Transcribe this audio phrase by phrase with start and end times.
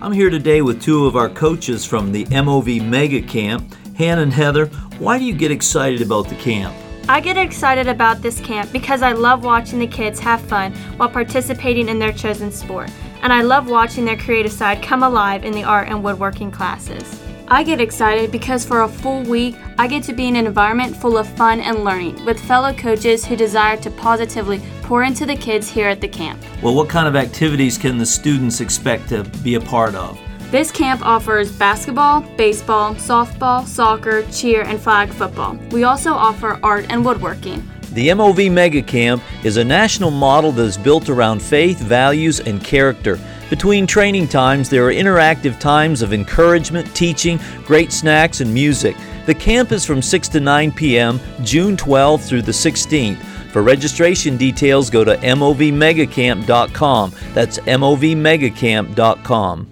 [0.00, 3.74] I'm here today with two of our coaches from the MOV Mega Camp.
[3.96, 4.66] Han and Heather,
[5.00, 6.72] why do you get excited about the camp?
[7.08, 11.08] I get excited about this camp because I love watching the kids have fun while
[11.08, 12.92] participating in their chosen sport,
[13.22, 17.20] and I love watching their creative side come alive in the art and woodworking classes.
[17.50, 20.94] I get excited because for a full week, I get to be in an environment
[20.94, 25.34] full of fun and learning with fellow coaches who desire to positively pour into the
[25.34, 26.42] kids here at the camp.
[26.62, 30.20] Well, what kind of activities can the students expect to be a part of?
[30.50, 35.54] This camp offers basketball, baseball, softball, soccer, cheer, and flag football.
[35.70, 37.66] We also offer art and woodworking.
[37.92, 42.62] The MOV Mega Camp is a national model that is built around faith, values, and
[42.62, 43.18] character.
[43.48, 48.94] Between training times, there are interactive times of encouragement, teaching, great snacks, and music.
[49.24, 53.22] The camp is from 6 to 9 p.m., June 12th through the 16th.
[53.52, 57.12] For registration details, go to movmegacamp.com.
[57.32, 59.68] That's movmegacamp.com.